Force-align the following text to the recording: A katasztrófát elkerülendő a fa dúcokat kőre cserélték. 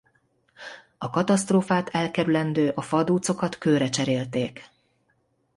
A 0.97 1.09
katasztrófát 1.09 1.89
elkerülendő 1.89 2.69
a 2.75 2.81
fa 2.81 3.03
dúcokat 3.03 3.57
kőre 3.57 3.89
cserélték. 3.89 4.69